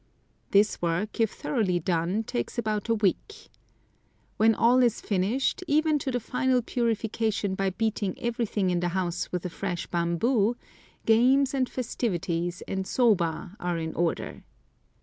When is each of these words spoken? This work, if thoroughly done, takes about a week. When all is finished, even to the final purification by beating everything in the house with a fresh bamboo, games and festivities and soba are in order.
This 0.49 0.81
work, 0.81 1.19
if 1.19 1.29
thoroughly 1.29 1.79
done, 1.79 2.23
takes 2.23 2.57
about 2.57 2.89
a 2.89 2.95
week. 2.95 3.49
When 4.37 4.55
all 4.55 4.81
is 4.81 4.99
finished, 4.99 5.63
even 5.67 5.99
to 5.99 6.09
the 6.09 6.19
final 6.19 6.63
purification 6.63 7.53
by 7.53 7.69
beating 7.69 8.17
everything 8.17 8.71
in 8.71 8.79
the 8.79 8.87
house 8.97 9.31
with 9.31 9.45
a 9.45 9.49
fresh 9.51 9.85
bamboo, 9.85 10.57
games 11.05 11.53
and 11.53 11.69
festivities 11.69 12.63
and 12.67 12.87
soba 12.87 13.55
are 13.59 13.77
in 13.77 13.93
order. 13.93 14.43